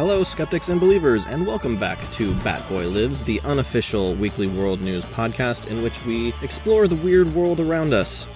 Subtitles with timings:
[0.00, 5.04] Hello, skeptics and believers, and welcome back to Batboy Lives, the unofficial weekly world news
[5.04, 8.26] podcast in which we explore the weird world around us.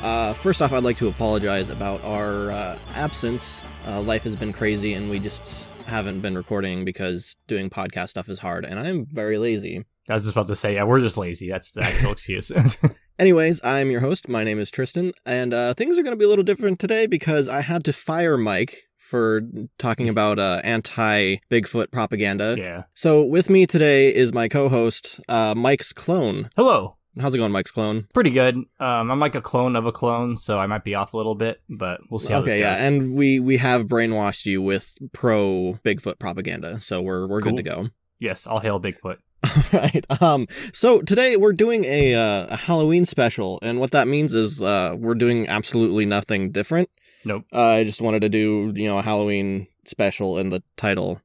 [0.00, 3.62] Uh, first off, I'd like to apologize about our uh, absence.
[3.86, 8.30] Uh, life has been crazy, and we just haven't been recording because doing podcast stuff
[8.30, 9.84] is hard, and I'm very lazy.
[10.08, 11.50] I was just about to say, yeah, we're just lazy.
[11.50, 12.50] That's the actual excuse.
[13.18, 14.30] Anyways, I'm your host.
[14.30, 17.06] My name is Tristan, and uh, things are going to be a little different today
[17.06, 19.42] because I had to fire Mike for
[19.76, 22.56] talking about uh, anti Bigfoot propaganda.
[22.58, 22.84] yeah.
[22.94, 26.48] So, with me today is my co host, uh, Mike's clone.
[26.56, 26.96] Hello.
[27.20, 28.08] How's it going, Mike's clone?
[28.14, 28.56] Pretty good.
[28.56, 31.34] Um, I'm like a clone of a clone, so I might be off a little
[31.34, 34.96] bit, but we'll see how okay, this yeah, and we we have brainwashed you with
[35.12, 37.88] pro Bigfoot propaganda, so we're we're good to go.
[38.18, 39.18] yes, I'll hail Bigfoot.
[39.72, 40.04] right.
[40.22, 40.46] Um.
[40.72, 44.94] So today we're doing a uh, a Halloween special, and what that means is uh,
[44.98, 46.88] we're doing absolutely nothing different.
[47.24, 47.44] Nope.
[47.52, 51.20] Uh, I just wanted to do you know a Halloween special in the title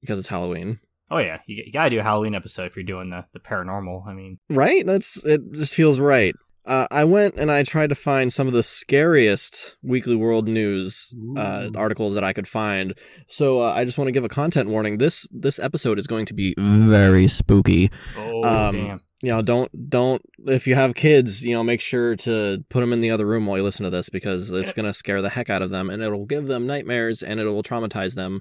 [0.00, 0.78] because it's Halloween.
[1.10, 4.06] Oh yeah, you, you gotta do a Halloween episode if you're doing the, the paranormal.
[4.06, 4.84] I mean, Right?
[4.86, 5.52] That's it.
[5.52, 6.34] Just feels right.
[6.66, 11.14] Uh, I went and I tried to find some of the scariest Weekly World News
[11.36, 12.94] uh, articles that I could find.
[13.26, 14.98] So uh, I just want to give a content warning.
[14.98, 17.90] This this episode is going to be very spooky.
[18.16, 19.00] oh Um, damn.
[19.22, 22.92] You know, don't don't if you have kids, you know, make sure to put them
[22.92, 25.30] in the other room while you listen to this because it's going to scare the
[25.30, 28.40] heck out of them and it'll give them nightmares and it will traumatize them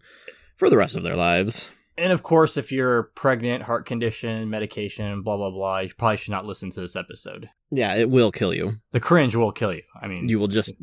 [0.58, 1.72] for the rest of their lives.
[1.98, 6.32] And of course, if you're pregnant, heart condition, medication, blah blah blah, you probably should
[6.32, 7.50] not listen to this episode.
[7.72, 8.78] Yeah, it will kill you.
[8.92, 9.84] The cringe will kill you.
[10.02, 10.74] I mean, You will just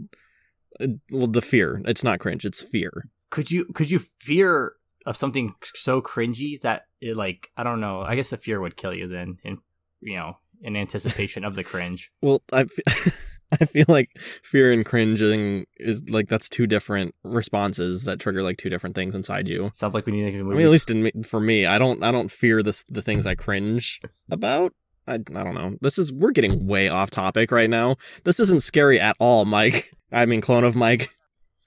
[0.80, 1.80] uh, well the fear.
[1.86, 2.90] It's not cringe, it's fear.
[3.30, 4.74] could you could you fear
[5.06, 8.00] of something so cringy that it like I don't know.
[8.00, 9.58] I guess the fear would kill you then, in
[10.00, 12.12] you know, in anticipation of the cringe.
[12.22, 12.66] Well, I,
[13.60, 18.58] I feel like fear and cringing is like that's two different responses that trigger like
[18.58, 19.70] two different things inside you.
[19.72, 20.56] Sounds like we need to make a I movie.
[20.56, 23.34] mean, at least me, for me, I don't I don't fear this the things I
[23.34, 24.00] cringe
[24.30, 24.72] about.
[25.08, 25.76] I, I don't know.
[25.80, 27.96] This is we're getting way off topic right now.
[28.24, 29.90] This isn't scary at all, Mike.
[30.12, 31.08] I mean, clone of Mike.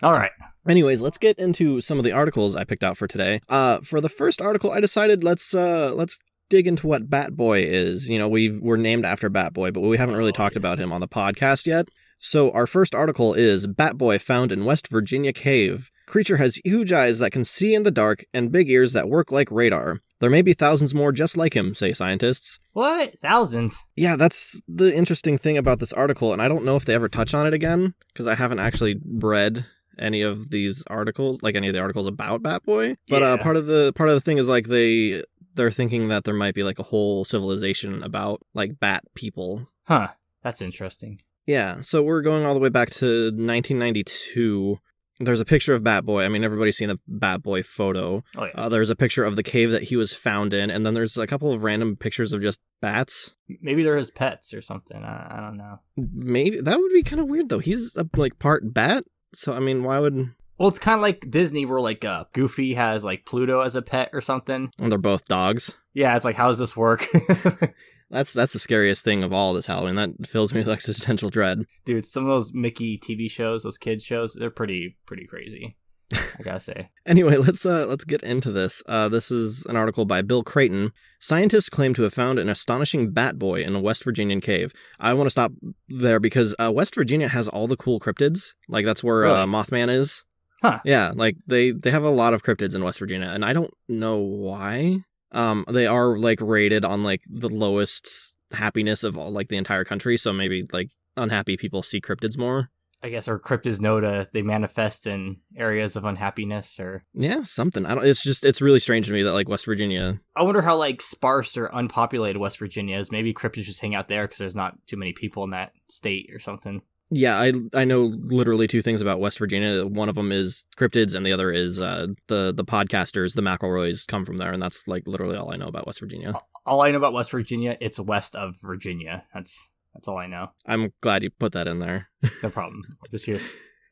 [0.01, 0.31] All right.
[0.67, 3.41] Anyways, let's get into some of the articles I picked out for today.
[3.49, 6.17] Uh, for the first article, I decided let's uh let's
[6.53, 8.09] dig into what Batboy is.
[8.09, 10.59] You know, we we're named after Batboy, but we haven't really Oh, talked yeah.
[10.59, 11.89] about him on the podcast yet.
[12.19, 15.89] So our first article is Batboy found in West Virginia cave.
[16.05, 19.31] Creature has huge eyes that can see in the dark and big ears that work
[19.31, 19.97] like radar.
[20.19, 22.59] There may be thousands more just like him, say scientists.
[22.73, 23.83] What thousands?
[23.95, 27.09] Yeah, that's the interesting thing about this article, and I don't know if they ever
[27.09, 29.65] touch on it again because I haven't actually read
[29.99, 32.95] any of these articles, like any of the articles about Batboy.
[33.09, 35.21] But uh, part of the part of the thing is like they
[35.55, 39.67] they're thinking that there might be like a whole civilization about like bat people.
[39.83, 40.09] Huh.
[40.43, 41.21] That's interesting.
[41.45, 44.79] Yeah, so we're going all the way back to 1992.
[45.19, 46.25] There's a picture of Bat Boy.
[46.25, 48.23] I mean, everybody's seen the Bat Boy photo.
[48.35, 48.51] Oh yeah.
[48.55, 51.17] Uh, there's a picture of the cave that he was found in, and then there's
[51.17, 53.35] a couple of random pictures of just bats.
[53.61, 55.03] Maybe they're his pets or something.
[55.03, 55.79] I, I don't know.
[55.95, 57.59] Maybe that would be kind of weird though.
[57.59, 59.03] He's a, like part bat,
[59.33, 60.15] so I mean, why would?
[60.59, 63.81] Well, it's kind of like Disney, where like uh, Goofy has like Pluto as a
[63.81, 64.71] pet or something.
[64.79, 65.79] And they're both dogs.
[65.93, 67.05] Yeah, it's like, how does this work,
[68.09, 69.95] That's that's the scariest thing of all this Halloween.
[69.95, 71.65] That fills me with existential dread.
[71.83, 72.05] dude?
[72.05, 75.77] Some of those Mickey TV shows, those kids shows, they're pretty pretty crazy.
[76.13, 76.89] I gotta say.
[77.07, 78.83] Anyway, let's uh let's get into this.
[78.85, 80.91] Uh, this is an article by Bill Creighton.
[81.19, 84.71] Scientists claim to have found an astonishing bat boy in a West Virginian cave.
[84.99, 85.51] I want to stop
[85.89, 88.53] there because uh, West Virginia has all the cool cryptids.
[88.69, 89.51] Like that's where uh, Really?
[89.51, 90.23] Mothman is.
[90.63, 90.79] Huh.
[90.85, 93.73] Yeah, like they they have a lot of cryptids in West Virginia, and I don't
[93.89, 94.99] know why.
[95.33, 99.83] Um, they are like rated on like the lowest happiness of all like the entire
[99.83, 102.69] country, so maybe like unhappy people see cryptids more.
[103.03, 107.85] I guess or cryptids know to they manifest in areas of unhappiness or Yeah, something.
[107.85, 108.05] I don't.
[108.05, 110.19] It's just it's really strange to me that like West Virginia.
[110.37, 113.11] I wonder how like sparse or unpopulated West Virginia is.
[113.11, 116.29] Maybe cryptids just hang out there because there's not too many people in that state
[116.33, 116.81] or something.
[117.11, 119.85] Yeah, I I know literally two things about West Virginia.
[119.85, 124.07] One of them is cryptids, and the other is uh, the the podcasters, the McElroys,
[124.07, 126.33] come from there, and that's like literally all I know about West Virginia.
[126.65, 129.25] All I know about West Virginia, it's west of Virginia.
[129.33, 130.51] That's that's all I know.
[130.65, 132.09] I'm glad you put that in there.
[132.41, 132.83] No problem.
[133.11, 133.41] Just here,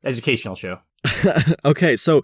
[0.03, 0.77] educational show.
[1.65, 2.21] okay, so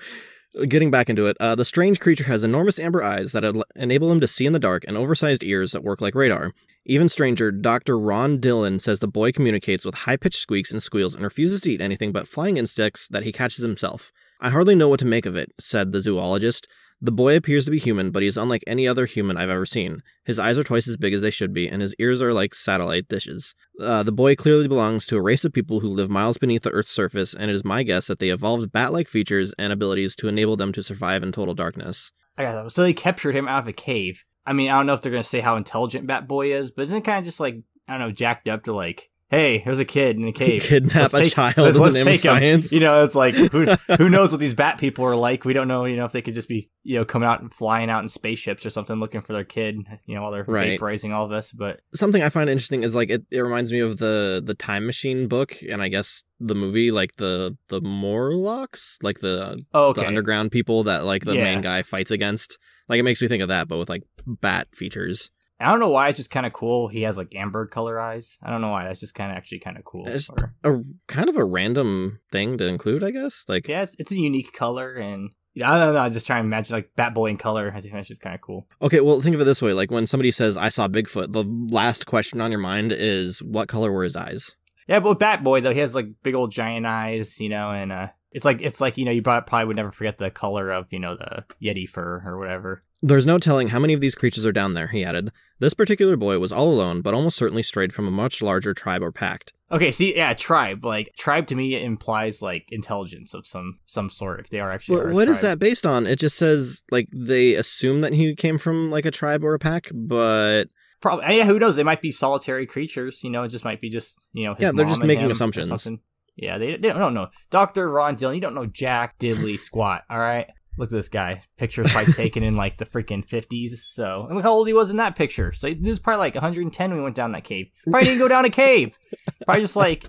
[0.68, 3.44] getting back into it, uh, the strange creature has enormous amber eyes that
[3.76, 6.52] enable him to see in the dark and oversized ears that work like radar.
[6.90, 8.00] Even stranger, Dr.
[8.00, 11.72] Ron Dillon says the boy communicates with high pitched squeaks and squeals and refuses to
[11.72, 14.14] eat anything but flying insects that he catches himself.
[14.40, 16.66] I hardly know what to make of it, said the zoologist.
[17.02, 19.66] The boy appears to be human, but he is unlike any other human I've ever
[19.66, 20.02] seen.
[20.24, 22.56] His eyes are twice as big as they should be, and his ears are like
[22.56, 23.54] satellite dishes.
[23.82, 26.72] Uh, the boy clearly belongs to a race of people who live miles beneath the
[26.72, 30.16] Earth's surface, and it is my guess that they evolved bat like features and abilities
[30.16, 32.14] to enable them to survive in total darkness.
[32.38, 32.72] I got that.
[32.72, 34.24] So they captured him out of a cave.
[34.48, 36.84] I mean, I don't know if they're gonna say how intelligent Bat Boy is, but
[36.84, 37.58] isn't it kind of just like
[37.88, 40.62] I don't know, jacked up to like, hey, there's a kid in a cave.
[40.64, 42.40] Kidnap Let's a take- child let's- in let's the name of take him.
[42.40, 42.72] science.
[42.74, 43.66] You know, it's like who
[43.98, 45.44] who knows what these bat people are like?
[45.46, 45.84] We don't know.
[45.86, 48.08] You know, if they could just be you know coming out and flying out in
[48.10, 49.76] spaceships or something, looking for their kid.
[50.06, 50.80] You know, while they're Right.
[50.80, 51.52] vaporizing all of us.
[51.52, 54.86] But something I find interesting is like it, it reminds me of the the time
[54.86, 60.02] machine book and I guess the movie like the the Morlocks like the oh, okay,
[60.02, 61.44] the underground people that like the Yeah.
[61.44, 62.58] main guy fights against
[62.90, 65.30] like it makes me think of that but with like bat features
[65.60, 66.88] I don't know why it's just kind of cool.
[66.88, 68.38] He has like amber color eyes.
[68.44, 68.84] I don't know why.
[68.84, 70.06] That's just kind of actually kind of cool.
[70.08, 74.00] It's- Or- a kind of a random thing to include I guess like yeah, it's,
[74.00, 76.02] it's a unique color, and yeah, I don't know.
[76.02, 77.72] I just try and imagine like Bat Boy in color.
[77.74, 78.68] I think that's just kind of cool.
[78.84, 81.44] okay well think of it this way like when somebody says I saw Bigfoot the
[81.74, 84.56] last question on your mind is what color were his eyes
[84.88, 87.72] Yeah, but with Bat Boy though, he has like big old giant eyes, you know,
[87.72, 90.72] and uh, it's like it's like you know you probably would never forget the color
[90.72, 92.84] of you know the Yeti fur or whatever.
[93.02, 95.32] There's no telling how many of these creatures are down there, he added.
[95.60, 99.04] This particular boy was all alone, but almost certainly strayed from a much larger tribe
[99.04, 99.54] or pact.
[99.72, 100.84] Okay, see, yeah, tribe.
[100.84, 104.40] Like tribe to me implies like intelligence of some some sort.
[104.40, 106.08] If they are actually, are a what is that based on?
[106.08, 109.60] It just says like they assume that he came from like a tribe or a
[109.60, 110.66] pack, but
[111.00, 111.38] Probably.
[111.38, 111.76] Yeah, who knows?
[111.76, 113.24] They might be solitary creatures.
[113.24, 114.56] You know, it just might be just you know.
[114.56, 115.88] His Yeah, they're just making assumptions.
[116.38, 117.30] Yeah, they, they don't know.
[117.50, 120.04] Doctor Ron Dillon, you don't know Jack Diddley squat.
[120.10, 120.48] All right.
[120.78, 121.42] Look at this guy.
[121.58, 123.84] Picture Pictures probably taken in like the freaking fifties.
[123.84, 125.52] So and look how old he was in that picture.
[125.52, 127.72] So he was probably like 110 when we went down that cave.
[127.90, 129.00] Probably didn't go down a cave.
[129.46, 130.06] Probably just like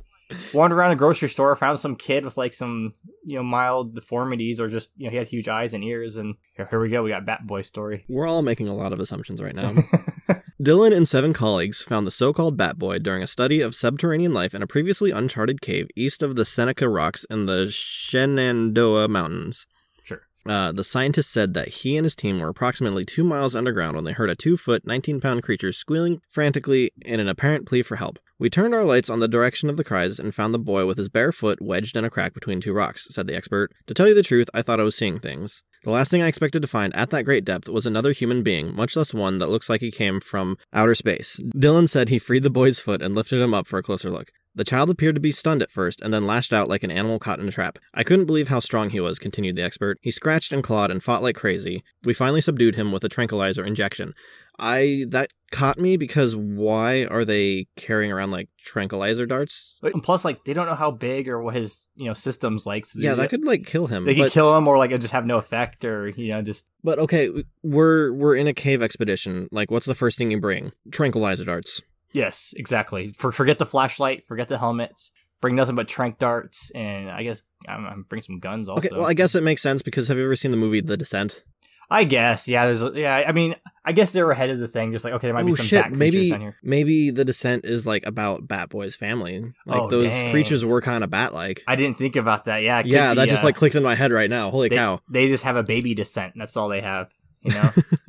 [0.52, 2.92] wandered around the grocery store, found some kid with like some
[3.25, 6.19] you know mild deformities, or just you know he had huge eyes and ears.
[6.19, 7.02] And here, here we go.
[7.02, 8.04] We got Bat Boy story.
[8.06, 9.72] we're all making a lot of assumptions right now.
[10.60, 14.34] Dillon and seven colleagues found the so called Bat Boy during a study of subterranean
[14.34, 19.69] life in a previously uncharted cave east of the Seneca Rocks in the Shenandoah Mountains.
[20.02, 20.22] Sure.
[20.49, 24.02] Uh, the scientist said that he and his team were approximately two miles underground when
[24.02, 27.94] they heard a two foot, 19 pound creature squealing frantically in an apparent plea for
[27.94, 28.19] help.
[28.37, 30.99] We turned our lights on the direction of the cries and found the boy with
[30.99, 33.70] his bare foot wedged in a crack between two rocks, said the expert.
[33.87, 35.62] To tell you the truth, I thought I was seeing things.
[35.84, 38.75] The last thing I expected to find at that great depth was another human being,
[38.75, 41.40] much less one that looks like he came from outer space.
[41.56, 44.30] Dillon said he freed the boy's foot and lifted him up for a closer look.
[44.55, 47.19] The child appeared to be stunned at first and then lashed out like an animal
[47.19, 47.79] caught in a trap.
[47.95, 49.99] I couldn't believe how strong he was, continued the expert.
[50.03, 51.83] He scratched and clawed and fought like crazy.
[52.05, 54.15] We finally subdued him with a tranquilizer injection.
[54.61, 59.79] I that caught me because why are they carrying around like tranquilizer darts?
[59.81, 62.67] But- and plus, like they don't know how big or what his you know systems
[62.67, 62.85] like.
[62.85, 64.05] So Yeah, they, that could like kill him.
[64.05, 66.69] they could kill him or like it just have no effect or you know just
[66.83, 67.31] but okay,
[67.62, 69.49] we're we're in a cave expedition.
[69.53, 70.73] Like, what's the first thing you bring?
[70.91, 71.83] Tranquilizer darts.
[72.12, 73.12] Yes, exactly.
[73.16, 77.43] For, forget the flashlight, forget the helmets, bring nothing but trank darts, and I guess
[77.69, 78.87] I'm, I'm bring some guns also.
[78.87, 80.96] Okay, well, I guess it makes sense because have you ever seen the movie The
[80.96, 81.43] Descent?
[81.90, 82.66] I guess yeah.
[82.66, 83.25] There's yeah.
[83.26, 84.93] I mean, I guess they're ahead of the thing.
[84.93, 85.82] Just like okay, there might be oh some shit!
[85.84, 86.56] bat creatures Maybe down here.
[86.62, 89.40] maybe The Descent is like about Bat Boy's family.
[89.64, 90.31] Like Oh, those dang.
[90.31, 91.62] creatures were kind of bat-like.
[91.66, 92.62] I didn't think about that.
[92.62, 94.50] Yeah, Yeah, be, that just uh, like clicked in my head right now.
[94.50, 95.00] Holy they, cow!
[95.08, 96.34] They just have a baby descent.
[96.37, 97.11] That's all they have.
[97.40, 97.70] You know.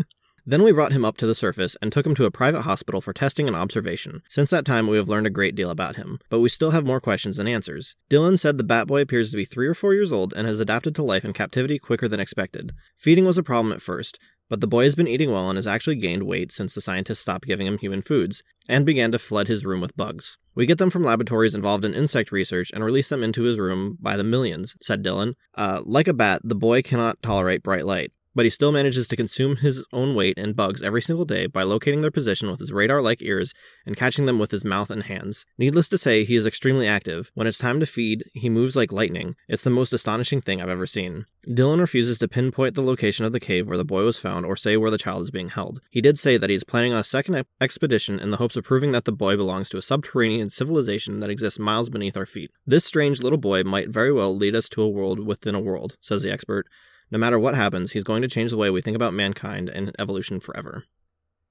[0.49, 3.01] Then we brought him up to the surface and took him to a private hospital
[3.01, 4.23] for testing and observation.
[4.27, 6.87] Since that time, we have learned a great deal about him, but we still have
[6.87, 7.95] more questions than answers.
[8.09, 10.59] Dillon said the Bat Boy appears to be three or four years old and has
[10.59, 12.71] adapted to life in captivity quicker than expected.
[12.97, 15.67] Feeding was a problem at first, but the boy has been eating well and has
[15.67, 19.49] actually gained weight since the scientists stopped giving him human foods, and began to flood
[19.49, 20.35] his room with bugs.
[20.55, 23.99] We get them from laboratories involved in insect research and release them into his room
[24.01, 25.35] by the millions, said Dillon.
[25.53, 29.15] Uh, like a bat, the boy cannot tolerate bright light but he still manages to
[29.15, 32.71] consume his own weight in bugs every single day by locating their position with his
[32.71, 33.53] radar like ears
[33.85, 35.45] and catching them with his mouth and hands.
[35.57, 37.31] Needless to say, he is extremely active.
[37.33, 39.35] When it's time to feed, he moves like lightning.
[39.47, 41.25] It's the most astonishing thing I've ever seen.
[41.51, 44.55] Dillon refuses to pinpoint the location of the cave where the boy was found or
[44.55, 45.79] say where the child is being held.
[45.89, 48.65] He did say that he is planning on a second expedition in the hopes of
[48.65, 52.51] proving that the boy belongs to a subterranean civilization that exists miles beneath our feet.
[52.65, 55.95] This strange little boy might very well lead us to a world within a world,
[56.01, 56.67] says the expert.
[57.11, 59.91] No matter what happens, he's going to change the way we think about mankind and
[59.99, 60.83] evolution forever.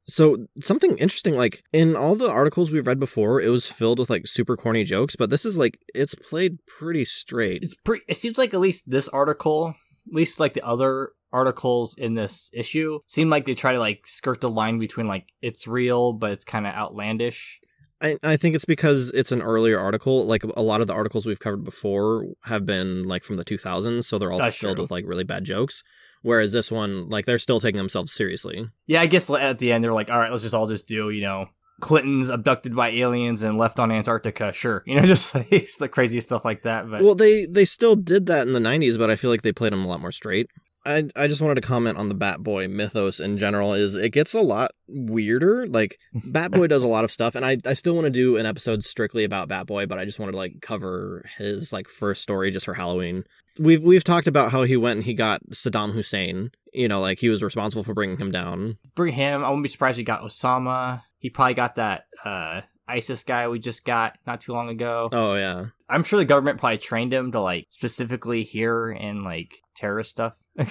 [0.06, 4.08] So, something interesting, like in all the articles we've read before, it was filled with
[4.08, 7.62] like super corny jokes, but this is like, it's played pretty straight.
[7.62, 9.74] it's pretty it seems like at least this article
[10.06, 14.06] at least like the other articles in this issue seem like they try to like
[14.06, 17.60] skirt the line between like it's real but it's kind of outlandish
[18.00, 20.25] I, I think it's because it's an earlier article.
[20.25, 24.05] Like a lot of the articles we've covered before have been like from the 2000s,
[24.05, 24.85] so they're all That's filled true.
[24.85, 25.83] with like really bad jokes.
[26.23, 28.69] Whereas this one, like, they're still taking themselves seriously.
[28.87, 31.11] Yeah, I guess at the end they're like, all right, let's just all just do,
[31.11, 31.47] you know,
[31.80, 34.52] Clinton's abducted by aliens and left on Antarctica.
[34.52, 36.90] Sure, you know, just like the crazy stuff like that.
[36.90, 39.52] But Well, they they still did that in the '90s, but I feel like they
[39.52, 40.49] played them a lot more straight.
[40.85, 43.75] I I just wanted to comment on the Batboy mythos in general.
[43.75, 45.66] Is it gets a lot weirder.
[45.66, 48.47] Like Batboy does a lot of stuff, and I I still want to do an
[48.47, 52.50] episode strictly about Batboy, but I just wanted to like cover his like first story
[52.50, 53.25] just for Halloween.
[53.58, 56.50] We've we've talked about how he went and he got Saddam Hussein.
[56.73, 58.76] You know, like he was responsible for bringing him down.
[58.94, 59.44] bring him.
[59.44, 61.02] I wouldn't be surprised if he got Osama.
[61.18, 65.08] He probably got that uh, ISIS guy we just got not too long ago.
[65.12, 69.60] Oh yeah, I'm sure the government probably trained him to like specifically hear and like
[69.75, 70.38] terrorist stuff.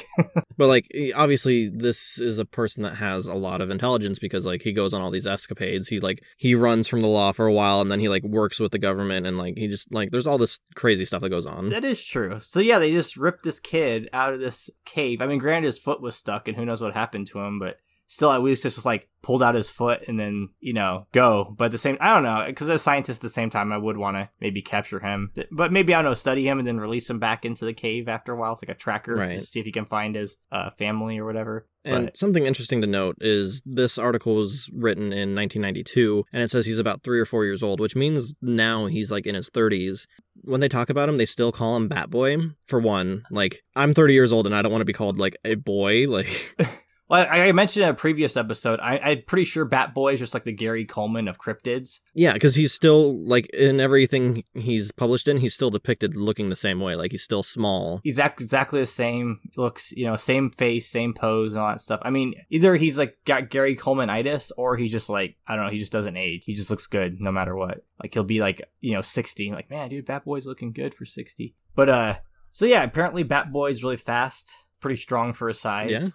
[0.58, 4.64] But like obviously this is a person that has a lot of intelligence because like
[4.64, 5.90] he goes on all these escapades.
[5.90, 8.60] He like he runs from the law for a while and then he like works
[8.60, 11.46] with the government and like he just like there's all this crazy stuff that goes
[11.46, 11.70] on.
[11.70, 12.40] That is true.
[12.40, 15.22] So yeah, they just ripped this kid out of this cave.
[15.22, 17.78] I mean, granted, his foot was stuck, and who knows what happened to him, but
[18.08, 21.54] still, at least just like pulled out his foot and then you know go.
[21.58, 23.72] But at the same, I don't know, because as a scientist, at the same time,
[23.72, 26.68] I would want to maybe capture him, but maybe I don't know, study him and
[26.68, 28.54] then release him back into the cave after a while.
[28.54, 29.40] It's like a tracker, Right.
[29.40, 31.68] to see if he can find his uh, family or whatever.
[31.86, 36.52] And But something interesting to note is this article was written in 1992 and it
[36.52, 39.50] says he's about 3 or 4 years old, which means now he's like in his
[39.50, 40.06] 30s.
[40.44, 43.24] When they talk about him, they still call him Batboy for one.
[43.32, 46.08] Like I'm 30 years old and I don't want to be called like a boy
[46.10, 46.28] like
[47.10, 50.34] well, I I mentioned in a previous episode, I, I'm pretty sure Batboy is just
[50.34, 52.02] like the Gary Coleman of cryptids.
[52.14, 56.56] Yeah, because he's still like in everything he's published in, he's still depicted looking the
[56.56, 56.96] same way.
[56.96, 58.02] Like he's still small.
[58.04, 61.82] He's act- exactly the same looks, you know, same face, same pose, and all that
[61.82, 62.02] stuff.
[62.04, 65.72] I mean, either he's like got Gary Colemanitis, or he's just like I don't know,
[65.72, 66.44] he just doesn't age.
[66.46, 67.86] He just looks good no matter what.
[68.02, 71.56] Like he'll be like you know sixty, like man, dude, Batboy's looking good for sixty.
[71.74, 72.16] But uh,
[72.52, 75.92] so yeah, apparently Batboy's really fast, pretty strong for his size.
[75.92, 76.08] Yeah.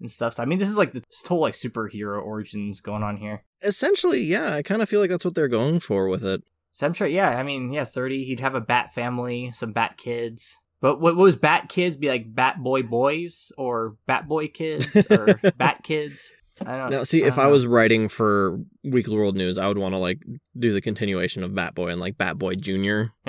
[0.00, 0.34] And stuff.
[0.34, 3.44] So I mean, this is like the this whole like superhero origins going on here.
[3.62, 6.48] Essentially, yeah, I kind of feel like that's what they're going for with it.
[6.70, 7.30] So I'm sure, yeah.
[7.30, 8.24] I mean, yeah, thirty.
[8.24, 10.56] He'd have a bat family, some bat kids.
[10.80, 12.34] But what, what was bat kids be like?
[12.34, 16.32] Bat boy boys or bat boy kids or bat kids?
[16.66, 16.98] I don't know.
[16.98, 17.52] Now, see, I if don't I know.
[17.52, 20.22] was writing for Weekly World News, I would want to like
[20.56, 23.10] do the continuation of Batboy and like Batboy Junior.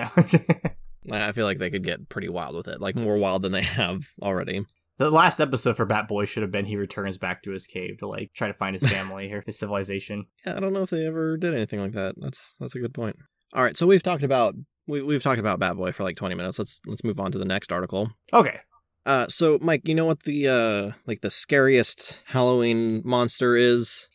[1.11, 3.61] I feel like they could get pretty wild with it, like more wild than they
[3.63, 4.65] have already.
[4.99, 7.97] The last episode for Bat Boy should have been he returns back to his cave
[7.99, 10.25] to like try to find his family or his civilization.
[10.45, 12.15] Yeah, I don't know if they ever did anything like that.
[12.17, 13.15] That's that's a good point.
[13.55, 14.53] All right, so we've talked about
[14.87, 16.59] we, we've talked about Batboy for like 20 minutes.
[16.59, 18.11] Let's let's move on to the next article.
[18.33, 18.59] Okay,
[19.05, 24.07] Uh, so Mike, you know what the uh like the scariest Halloween monster is?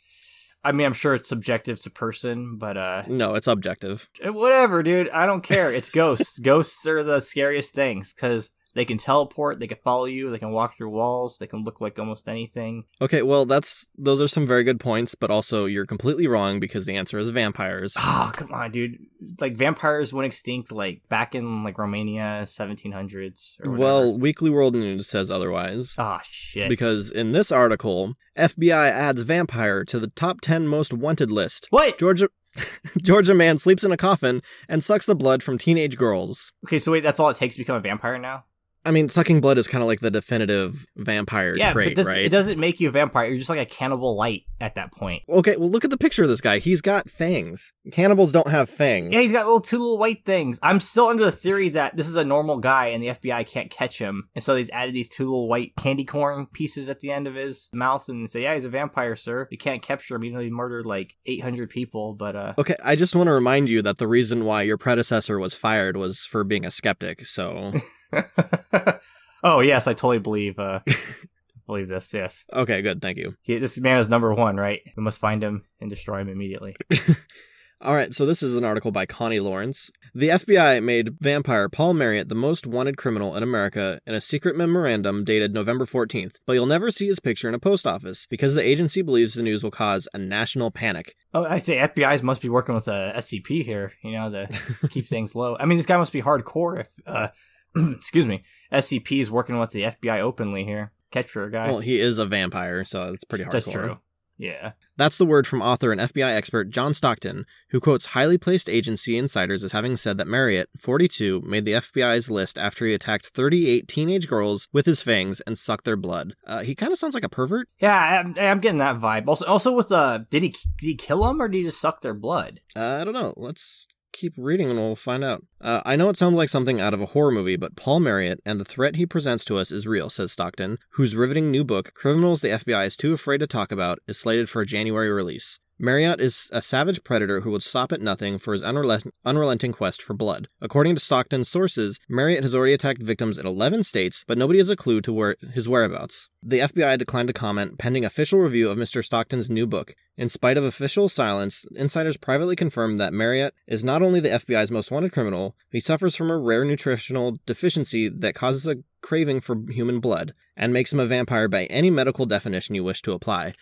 [0.67, 4.09] I mean, I'm sure it's subjective to person, but uh, No, it's objective.
[4.25, 5.11] whatever, dude.
[5.11, 5.71] I don't care.
[5.71, 6.39] It's ghosts.
[6.39, 10.53] ghosts are the scariest things because they can teleport, they can follow you, they can
[10.53, 12.85] walk through walls, they can look like almost anything.
[13.01, 16.87] Okay, well that's those are some very good points, but also you're completely wrong because
[16.87, 17.97] the answer is vampires.
[17.99, 18.99] Oh, come on, dude.
[19.41, 23.83] Like vampires went extinct like back in like Romania, 1700s or whatever.
[23.83, 25.95] Well, Weekly World News says otherwise.
[25.99, 26.69] oh shit.
[26.69, 31.69] Because in this article, FBI adds vampire to the top 10 most wanted list.
[31.71, 31.99] what?
[31.99, 32.29] Georgia
[33.03, 36.53] Georgia man sleeps in a coffin and sucks the blood from teenage girls.
[36.67, 38.45] Okay, so wait, that's all it takes to become a vampire now?
[38.85, 42.07] I mean, sucking blood is kind of like the definitive vampire yeah, trait, but this,
[42.07, 42.25] right?
[42.25, 43.27] it doesn't make you a vampire.
[43.27, 45.23] You're just like a cannibal light at that point.
[45.29, 46.59] Okay, well, look at the picture of this guy.
[46.59, 47.73] He's got fangs.
[47.93, 49.13] Cannibals don't have fangs.
[49.13, 50.59] Yeah, he's got little two little white things.
[50.63, 53.71] I'm still under the theory that this is a normal guy and the FBI can't
[53.71, 57.11] catch him, and so they've added these two little white candy corn pieces at the
[57.11, 59.49] end of his mouth and say, "Yeah, he's a vampire, sir.
[59.51, 62.97] You can't capture him, even though he murdered like 800 people." But uh, Okay, I
[62.97, 66.45] just want to remind you that the reason why your predecessor was fired was for
[66.45, 67.27] being a skeptic.
[67.27, 67.73] So,
[69.43, 70.81] oh yes, I totally believe uh,
[71.67, 72.13] believe this.
[72.13, 73.01] Yes, okay, good.
[73.03, 73.37] Thank you.
[73.43, 74.81] he, this man is number one, right?
[74.97, 76.77] We must find him and destroy him immediately.
[77.81, 79.91] All right, so this is an article by Connie Lawrence.
[80.15, 84.57] The FBI made vampire Paul Marriott the most wanted criminal in America in a secret
[84.57, 88.55] memorandum dated November 14th, but you'll never see his picture in a post office because
[88.55, 91.15] the agency believes the news will cause a national panic.
[91.35, 95.05] Oh, I say FBI's must be working with a SCP here, you know, to keep
[95.05, 95.57] things low.
[95.59, 97.29] I mean, this guy must be hardcore if, uh,
[97.97, 100.93] excuse me, SCP is working with the FBI openly here.
[101.11, 101.69] Catcher guy.
[101.69, 103.53] Well, he is a vampire, so it's pretty hardcore.
[103.53, 103.99] That's true.
[104.37, 104.73] Yeah.
[104.97, 109.17] That's the word from author and FBI expert John Stockton, who quotes highly placed agency
[109.17, 113.87] insiders as having said that Marriott, 42, made the FBI's list after he attacked 38
[113.89, 116.35] teenage girls with his fangs and sucked their blood.
[116.47, 117.69] Uh, he kind of sounds like a pervert.
[117.81, 119.29] Yeah, I'm, I'm getting that vibe.
[119.29, 122.01] Also, also with uh, did he did he kill them or did he just suck
[122.01, 122.61] their blood?
[122.77, 123.35] Uh, I don't know.
[123.37, 125.43] Let's keep reading and we'll find out.
[125.61, 128.41] Uh, I know it sounds like something out of a horror movie, but Paul Marriott
[128.47, 131.93] and the threat he presents to us is real, says Stockton, whose riveting new book,
[131.95, 135.59] Criminals the FBI is Too Afraid to Talk About, is slated for a January release.
[135.79, 140.01] Marriott is a savage predator who will stop at nothing for his unrelent- unrelenting quest
[140.01, 140.49] for blood.
[140.61, 144.71] According to Stockton's sources, Marriott has already attacked victims in 11 states, but nobody has
[144.71, 146.29] a clue to where his whereabouts.
[146.43, 149.03] The FBI declined to comment pending official review of Mr.
[149.03, 149.95] Stockton's new book.
[150.17, 154.71] In spite of official silence, insiders privately confirmed that Marriott is not only the FBI's
[154.71, 159.57] most wanted criminal, he suffers from a rare nutritional deficiency that causes a craving for
[159.69, 163.53] human blood and makes him a vampire by any medical definition you wish to apply.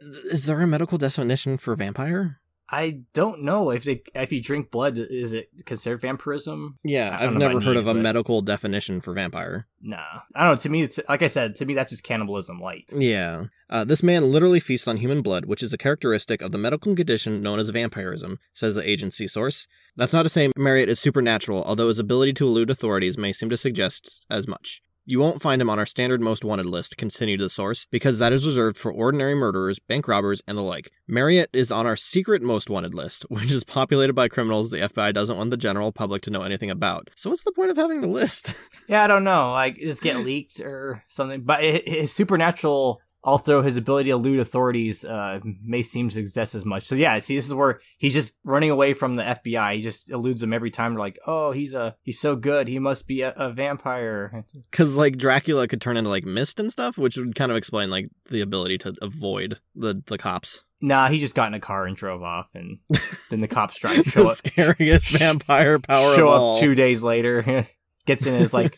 [0.00, 2.40] Is there a medical definition for vampire?
[2.68, 6.78] I don't know if they if you drink blood, is it considered vampirism?
[6.82, 9.68] Yeah, I've know if I never heard need of a medical definition for vampire.
[9.80, 10.56] Nah, I don't know.
[10.56, 11.54] To me, it's like I said.
[11.56, 12.86] To me, that's just cannibalism light.
[12.90, 13.44] Yeah.
[13.70, 16.94] Uh, this man literally feasts on human blood, which is a characteristic of the medical
[16.94, 19.68] condition known as vampirism, says the agency source.
[19.96, 23.48] That's not to say Marriott is supernatural, although his ability to elude authorities may seem
[23.50, 24.82] to suggest as much.
[25.08, 28.32] You won't find him on our standard most wanted list, continued the source, because that
[28.32, 30.90] is reserved for ordinary murderers, bank robbers, and the like.
[31.06, 35.14] Marriott is on our secret most wanted list, which is populated by criminals the FBI
[35.14, 37.08] doesn't want the general public to know anything about.
[37.14, 38.56] So what's the point of having the list?
[38.88, 39.50] Yeah, I don't know.
[39.50, 41.40] Like, just get leaked or something.
[41.42, 46.54] But hi- his supernatural, although his ability to elude authorities, uh, may seem to exist
[46.54, 46.84] as much.
[46.84, 49.74] So yeah, see, this is where he's just running away from the FBI.
[49.74, 50.92] He just eludes them every time.
[50.94, 52.68] They're like, oh, he's a he's so good.
[52.68, 54.44] He must be a, a vampire.
[54.70, 57.90] Because like Dracula could turn into like mist and stuff, which would kind of explain
[57.90, 60.64] like the ability to avoid the the cops.
[60.80, 62.78] Nah, he just got in a car and drove off, and
[63.30, 64.28] then the cops try to the show up.
[64.36, 66.54] scariest vampire power show up all.
[66.60, 67.64] two days later,
[68.06, 68.76] gets in his like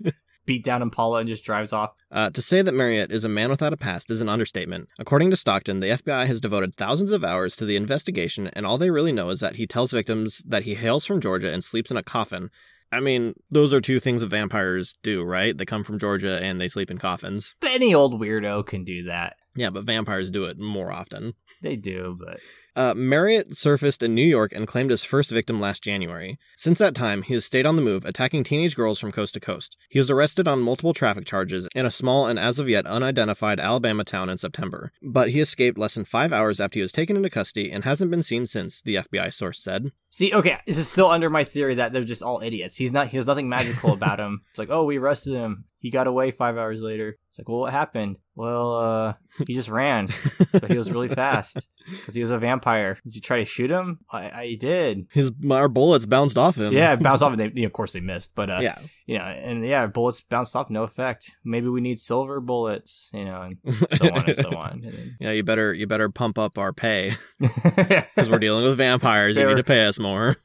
[0.49, 1.93] beat down Impala and just drives off.
[2.11, 4.89] Uh, to say that Marriott is a man without a past is an understatement.
[4.99, 8.79] According to Stockton, the FBI has devoted thousands of hours to the investigation, and all
[8.79, 11.91] they really know is that he tells victims that he hails from Georgia and sleeps
[11.91, 12.49] in a coffin.
[12.91, 15.57] I mean, those are two things that vampires do, right?
[15.57, 17.55] They come from Georgia and they sleep in coffins.
[17.61, 19.37] But any old weirdo can do that.
[19.59, 21.35] Yeah, but vampires do it more often.
[21.63, 22.39] They do, but
[22.77, 26.39] Uh, Marriott surfaced in New York and claimed his first victim last January.
[26.57, 29.41] Since that time, he has stayed on the move, attacking teenage girls from coast to
[29.41, 29.77] coast.
[29.89, 33.59] He was arrested on multiple traffic charges in a small and as of yet unidentified
[33.59, 34.93] Alabama town in September.
[35.03, 38.13] But he escaped less than five hours after he was taken into custody and hasn't
[38.13, 39.91] been seen since, the FBI source said.
[40.09, 42.77] see, okay, this is still under my theory that they're just all idiots.
[42.77, 43.09] He's not.
[43.09, 44.43] He has nothing magical about him.
[44.51, 45.65] It's like, oh, we arrested him.
[45.81, 47.19] He got away five hours later.
[47.27, 48.19] It's like, well, what happened?
[48.39, 49.15] Well, uh,
[49.49, 50.11] he just ran,
[50.53, 52.97] but he was really fast because he was a vampire.
[53.03, 53.99] Did you try to shoot him?
[54.13, 55.09] I, I did.
[55.11, 56.73] His our bullets bounced off him.
[56.73, 58.37] Yeah, it bounced off, and they, you know, of course they missed.
[58.37, 58.79] But uh, yeah.
[59.07, 61.33] you know, and yeah, bullets bounced off, no effect.
[61.45, 63.59] Maybe we need silver bullets, you know, and
[63.91, 64.85] so on and so on.
[64.85, 69.37] And Yeah, you better you better pump up our pay because we're dealing with vampires.
[69.37, 69.49] You Fair.
[69.49, 70.37] need to pay us more.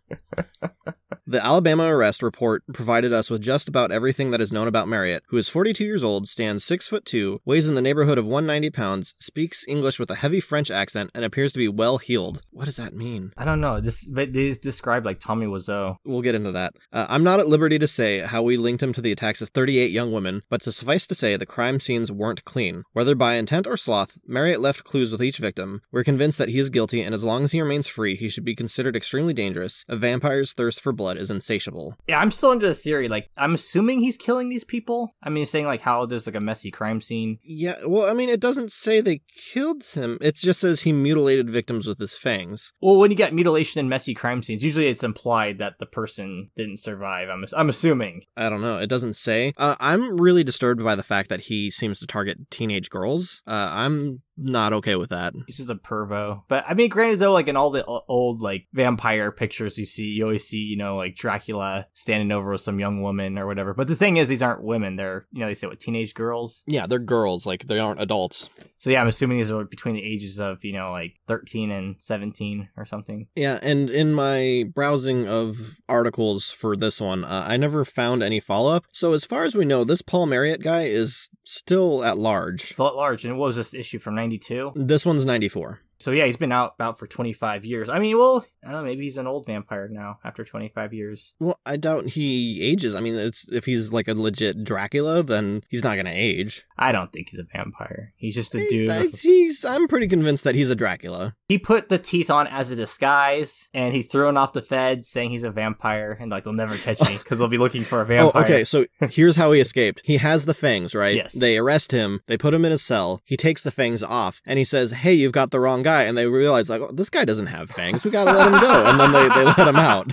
[1.25, 5.23] The Alabama arrest report provided us with just about everything that is known about Marriott,
[5.27, 8.69] who is 42 years old, stands six foot two, weighs in the neighborhood of 190
[8.71, 12.41] pounds, speaks English with a heavy French accent, and appears to be well heeled.
[12.51, 13.31] What does that mean?
[13.38, 13.79] I don't know.
[13.79, 15.97] This they described like Tommy Wiseau.
[16.03, 16.75] We'll get into that.
[16.91, 19.49] Uh, I'm not at liberty to say how we linked him to the attacks of
[19.49, 22.83] 38 young women, but to suffice to say, the crime scenes weren't clean.
[22.91, 25.81] Whether by intent or sloth, Marriott left clues with each victim.
[25.89, 28.43] We're convinced that he is guilty, and as long as he remains free, he should
[28.43, 29.86] be considered extremely dangerous.
[29.88, 31.95] A vampire's thirst for blood is insatiable.
[32.08, 33.08] Yeah, I'm still under the theory.
[33.08, 35.15] Like, I'm assuming he's killing these people.
[35.23, 37.39] I mean, saying like how there's like a messy crime scene.
[37.43, 40.17] Yeah, well, I mean, it doesn't say they killed him.
[40.21, 42.73] It just says he mutilated victims with his fangs.
[42.82, 46.52] Well, when you get mutilation and messy crime scenes, usually it's implied that the person
[46.56, 47.30] didn't survive.
[47.30, 48.26] I'm I'm assuming.
[48.36, 48.78] I don't know.
[48.78, 49.54] It doesn't say.
[49.58, 53.41] Uh, I'm really disturbed by the fact that he seems to target teenage girls.
[53.47, 55.33] Uh, I'm not okay with that.
[55.47, 56.43] He's just a pervo.
[56.47, 60.11] But I mean, granted though, like in all the old like vampire pictures you see,
[60.11, 63.73] you always see, you know, like Dracula standing over with some young woman or whatever.
[63.73, 64.95] But the thing is, these aren't women.
[64.95, 66.63] They're, you know, they say what, teenage girls?
[66.67, 67.45] Yeah, they're girls.
[67.45, 68.49] Like, they aren't adults.
[68.77, 71.95] So yeah, I'm assuming these are between the ages of, you know, like 13 and
[71.99, 73.27] 17 or something.
[73.35, 78.39] Yeah, and in my browsing of articles for this one, uh, I never found any
[78.39, 78.85] follow up.
[78.91, 82.62] So, as far as we know, this Paul Marriott guy is still at large.
[82.62, 83.25] Still at large.
[83.25, 84.73] And what was this issue from 92?
[84.75, 85.82] This one's 94.
[85.99, 87.89] So yeah, he's been out about for 25 years.
[87.89, 91.34] I mean, well, I don't know, maybe he's an old vampire now after 25 years.
[91.39, 92.93] Well, I doubt he ages.
[92.95, 96.63] I mean, it's if he's like a legit Dracula, then he's not gonna age.
[96.77, 98.13] I don't think he's a vampire.
[98.17, 98.89] He's just a dude.
[98.89, 101.36] I, he's I'm pretty convinced that he's a Dracula.
[101.47, 105.08] he put the teeth on as a disguise, and he's threw it off the feds,
[105.08, 108.01] saying he's a vampire, and like they'll never catch me because they'll be looking for
[108.01, 108.23] a vampire.
[108.36, 108.63] Oh, okay.
[108.63, 110.01] So here's how he escaped.
[110.06, 111.15] He has the fangs, right?
[111.15, 111.34] Yes.
[111.34, 112.21] They arrest him.
[112.27, 113.21] They put him in a cell.
[113.25, 115.92] He takes the fangs off, and he says, "Hey, you've got the wrong guy.
[115.93, 118.03] Guy, and they realize like, oh, this guy doesn't have fangs.
[118.03, 120.12] We gotta let him go, and then they, they let him out.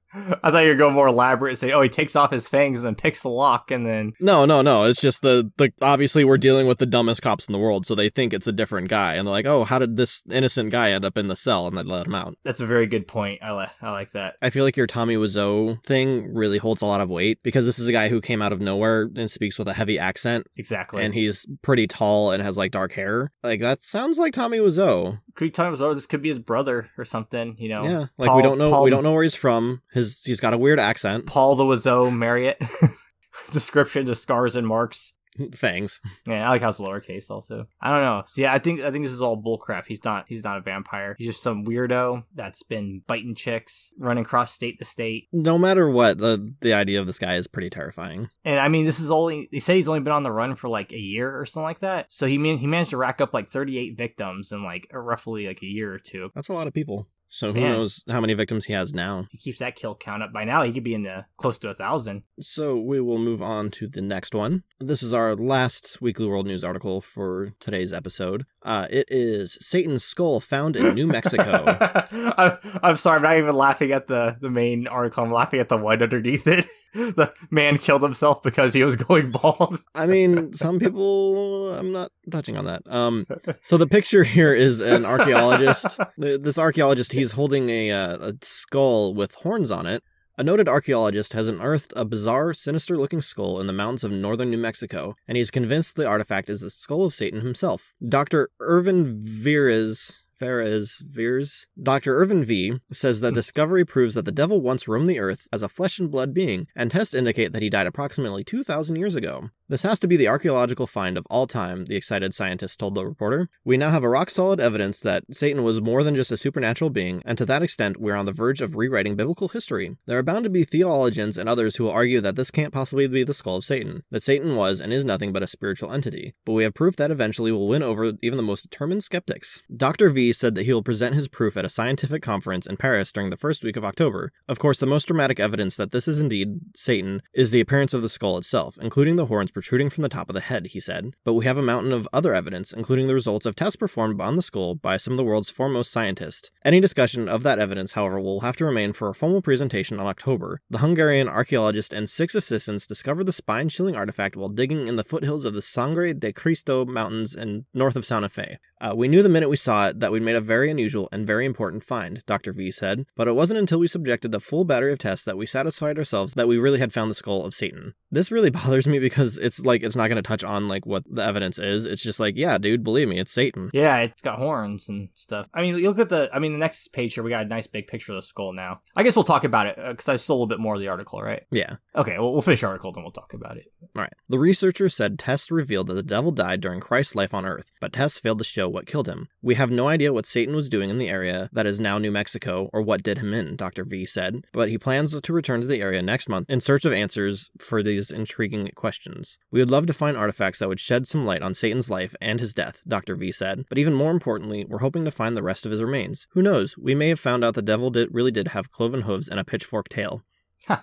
[0.42, 2.86] I thought you'd go more elaborate and say, oh, he takes off his fangs and
[2.86, 4.12] then picks the lock and then.
[4.20, 4.84] No, no, no.
[4.84, 7.94] It's just the, the obviously we're dealing with the dumbest cops in the world, so
[7.94, 10.90] they think it's a different guy, and they're like, oh, how did this innocent guy
[10.90, 11.66] end up in the cell?
[11.66, 12.34] And they let him out.
[12.44, 13.42] That's a very good point.
[13.42, 14.36] I, li- I like that.
[14.42, 17.78] I feel like your Tommy Wiseau thing really holds a lot of weight because this
[17.78, 21.02] is a guy who came out of nowhere and speaks with a heavy accent, Exactly.
[21.04, 23.30] and he's pretty tall and has like dark hair.
[23.42, 25.20] Like that sounds like Tommy Wiseau.
[25.36, 27.84] Could you tell him, oh, this could be his brother or something, you know?
[27.84, 29.82] Yeah, like Paul- we don't know Paul we don't know where he's from.
[29.92, 32.62] His he's got a weird accent, Paul the Wazo Marriott.
[33.52, 35.18] Description, just scars and marks.
[35.54, 36.00] fangs.
[36.26, 37.66] Yeah, I like how it's lowercase also.
[37.80, 38.22] I don't know.
[38.26, 39.86] So yeah, I think I think this is all bullcrap.
[39.86, 41.14] He's not he's not a vampire.
[41.18, 45.28] He's just some weirdo that's been biting chicks, running across state to state.
[45.32, 48.28] No matter what, the the idea of this guy is pretty terrifying.
[48.44, 50.68] And I mean, this is only they say he's only been on the run for
[50.68, 52.12] like a year or something like that.
[52.12, 55.62] So he man, he managed to rack up like 38 victims in like roughly like
[55.62, 56.30] a year or two.
[56.34, 57.08] That's a lot of people.
[57.28, 57.72] So who Man.
[57.72, 59.26] knows how many victims he has now?
[59.30, 60.32] He keeps that kill count up.
[60.32, 62.22] By now, he could be in the close to a thousand.
[62.38, 64.62] So we will move on to the next one.
[64.78, 68.44] This is our last Weekly World News article for today's episode.
[68.62, 71.64] Uh, it is Satan's skull found in New Mexico.
[72.36, 75.24] I'm, I'm sorry, I'm not even laughing at the, the main article.
[75.24, 76.66] I'm laughing at the one underneath it.
[76.96, 79.82] the man killed himself because he was going bald.
[79.94, 81.74] I mean, some people.
[81.74, 82.82] I'm not touching on that.
[82.86, 83.26] Um,
[83.60, 86.00] so the picture here is an archaeologist.
[86.16, 90.02] This archaeologist, he's holding a, uh, a skull with horns on it.
[90.38, 94.50] A noted archaeologist has unearthed a bizarre, sinister looking skull in the mountains of northern
[94.50, 97.94] New Mexico, and he's convinced the artifact is the skull of Satan himself.
[98.06, 98.50] Dr.
[98.60, 100.25] Irvin Veres.
[100.38, 101.66] Veers.
[101.82, 102.16] Dr.
[102.18, 103.34] Irvin V says that hmm.
[103.34, 106.66] discovery proves that the devil once roamed the earth as a flesh and blood being,
[106.76, 109.50] and tests indicate that he died approximately 2,000 years ago.
[109.68, 113.04] This has to be the archaeological find of all time, the excited scientist told the
[113.04, 113.48] reporter.
[113.64, 116.90] We now have a rock solid evidence that Satan was more than just a supernatural
[116.90, 119.96] being, and to that extent, we're on the verge of rewriting biblical history.
[120.06, 123.08] There are bound to be theologians and others who will argue that this can't possibly
[123.08, 126.34] be the skull of Satan, that Satan was and is nothing but a spiritual entity.
[126.44, 129.62] But we have proof that eventually will win over even the most determined skeptics.
[129.76, 130.10] Dr.
[130.10, 133.30] V said that he will present his proof at a scientific conference in Paris during
[133.30, 134.32] the first week of October.
[134.48, 138.02] Of course, the most dramatic evidence that this is indeed Satan is the appearance of
[138.02, 141.14] the skull itself, including the horns protruding from the top of the head, he said.
[141.24, 144.36] But we have a mountain of other evidence, including the results of tests performed on
[144.36, 146.50] the skull by some of the world's foremost scientists.
[146.64, 150.06] Any discussion of that evidence, however, will have to remain for a formal presentation on
[150.06, 150.60] October.
[150.70, 155.04] The Hungarian archaeologist and six assistants discovered the spine chilling artifact while digging in the
[155.04, 158.58] foothills of the Sangre de Cristo mountains in north of Santa Fe.
[158.80, 161.26] Uh, we knew the minute we saw it that we'd made a very unusual and
[161.26, 162.52] very important find, Dr.
[162.52, 165.46] V said, but it wasn't until we subjected the full battery of tests that we
[165.46, 167.94] satisfied ourselves that we really had found the skull of Satan.
[168.10, 171.04] This really bothers me because it's like it's not going to touch on like what
[171.08, 171.86] the evidence is.
[171.86, 173.70] It's just like, yeah, dude, believe me, it's Satan.
[173.72, 175.48] Yeah, it's got horns and stuff.
[175.54, 176.28] I mean, you look at the.
[176.32, 178.52] I mean, the next page here, we got a nice big picture of the skull.
[178.52, 180.80] Now, I guess we'll talk about it because I stole a little bit more of
[180.80, 181.44] the article, right?
[181.50, 181.76] Yeah.
[181.94, 183.72] Okay, well, we'll finish the article, then we'll talk about it.
[183.94, 184.12] All right.
[184.28, 187.92] The researcher said tests revealed that the devil died during Christ's life on Earth, but
[187.92, 189.28] tests failed to show what killed him.
[189.42, 192.10] We have no idea what Satan was doing in the area that is now New
[192.10, 193.84] Mexico or what did him in, Dr.
[193.84, 196.92] V said, but he plans to return to the area next month in search of
[196.92, 199.38] answers for these intriguing questions.
[199.50, 202.40] We would love to find artifacts that would shed some light on Satan's life and
[202.40, 203.14] his death, Dr.
[203.14, 206.26] V said, but even more importantly, we're hoping to find the rest of his remains.
[206.30, 206.76] Who knows?
[206.78, 209.44] We may have found out the devil did, really did have cloven hooves and a
[209.44, 210.22] pitchfork tail.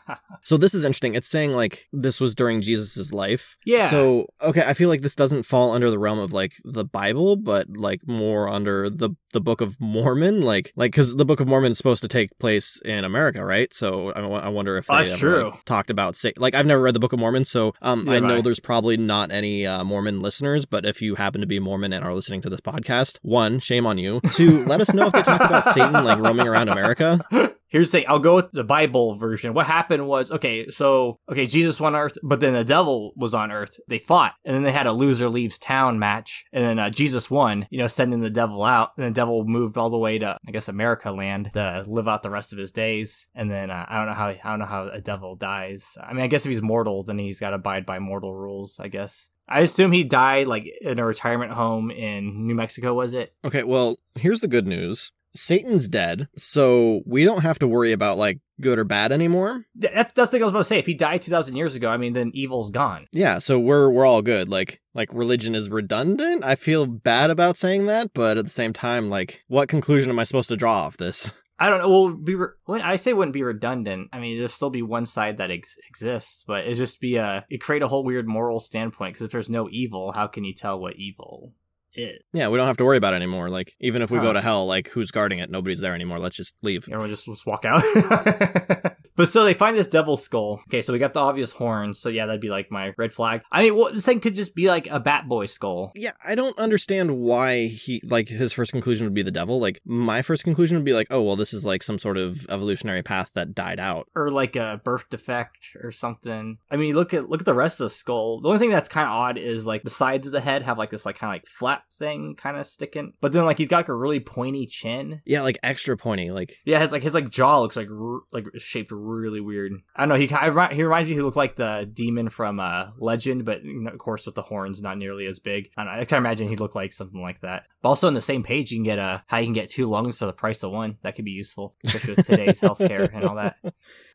[0.46, 1.16] So this is interesting.
[1.16, 3.56] It's saying like this was during Jesus' life.
[3.66, 3.88] Yeah.
[3.88, 7.38] So okay, I feel like this doesn't fall under the realm of like the Bible,
[7.38, 10.42] but like more under the the Book of Mormon.
[10.42, 13.74] Like like because the Book of Mormon is supposed to take place in America, right?
[13.74, 15.50] So I, I wonder if they That's ever, true.
[15.52, 18.20] like, talked about say like I've never read the Book of Mormon, so um I
[18.20, 21.94] know there's probably not any uh, Mormon listeners, but if you happen to be Mormon
[21.94, 24.20] and are listening to this podcast, one, shame on you.
[24.34, 27.22] Two, let us know if they talk about Satan like roaming around America.
[27.74, 28.06] Here's the thing.
[28.08, 29.56] I'll go with the Bible version.
[29.56, 33.52] What happened was, okay, so, okay, Jesus won Earth, but then the devil was on
[33.52, 33.80] Earth.
[33.88, 37.32] They fought, and then they had a loser leaves town match, and then uh, Jesus
[37.32, 40.38] won, you know, sending the devil out, and the devil moved all the way to,
[40.48, 43.28] I guess, America land to live out the rest of his days.
[43.34, 45.98] And then uh, I don't know how I don't know how a devil dies.
[46.00, 48.80] I mean, I guess if he's mortal, then he's got to abide by mortal rules.
[48.80, 49.30] I guess.
[49.50, 52.94] I assume he died like in a retirement home in New Mexico.
[52.94, 53.34] Was it?
[53.44, 55.12] Okay, well, here's the good news.
[55.36, 59.66] Satan's dead, so we don't have to worry about like good or bad anymore.
[59.76, 60.80] That's that's the thing I was about to say.
[60.80, 63.08] If he died two thousand years ago, I mean, then evil's gone.
[63.12, 64.50] Yeah, so we're we're all good.
[64.50, 66.44] Like like religion is redundant.
[66.44, 70.20] I feel bad about saying that, but at the same time, like what conclusion am
[70.20, 71.34] I supposed to draw off this?
[71.60, 71.90] I don't know.
[71.90, 74.10] Well, be re- what I say wouldn't be redundant.
[74.12, 77.26] I mean, there'll still be one side that ex- exists, but it just be uh,
[77.26, 79.14] a it create a whole weird moral standpoint.
[79.14, 81.54] Because if there's no evil, how can you tell what evil
[81.96, 82.22] is.
[82.34, 83.50] Yeah, we don't have to worry about it anymore.
[83.50, 85.50] Like, even if we go uh, to hell, like, who's guarding it?
[85.50, 86.18] Nobody's there anymore.
[86.18, 86.88] Let's just leave.
[86.90, 87.84] Everyone just, just walk out.
[89.16, 90.62] but so they find this devil skull.
[90.68, 92.00] Okay, so we got the obvious horns.
[92.00, 93.42] So yeah, that'd be like my red flag.
[93.52, 95.92] I mean, what this thing could just be like a Bat Boy skull.
[95.96, 99.60] Yeah, I don't understand why he, like, his first conclusion would be the devil.
[99.60, 102.46] Like, my first conclusion would be like, oh, well, this is like some sort of
[102.50, 104.10] evolutionary path that died out.
[104.16, 106.58] or like a birth defect or something.
[106.72, 108.42] I mean, look at look at the rest of the skull.
[108.42, 110.78] The only thing that's kind of odd is like the sides of the head have
[110.78, 113.68] like this like kind of like flap thing kind of sticking, but then like he's
[113.68, 115.22] got like a really pointy chin.
[115.26, 116.32] Yeah, like extra pointy.
[116.32, 119.74] Like, Yeah, his like his like jaw looks like r- like shaped really weird.
[119.96, 120.16] I don't know.
[120.16, 120.28] He
[120.76, 124.36] he reminds me he looked like the demon from uh Legend, but of course with
[124.36, 125.70] the horns not nearly as big.
[125.78, 126.02] I don't know.
[126.02, 127.66] I can imagine he'd look like something like that.
[127.82, 129.86] But also on the same page, you can get uh how you can get two
[129.88, 130.98] lungs for the price of one.
[131.02, 133.58] That could be useful, especially with today's healthcare and all that.